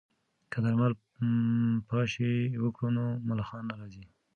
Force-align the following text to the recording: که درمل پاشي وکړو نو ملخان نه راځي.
که 0.51 0.57
درمل 0.65 0.93
پاشي 1.89 2.31
وکړو 2.63 2.89
نو 2.97 3.05
ملخان 3.29 3.63
نه 3.69 3.75
راځي. 3.79 4.03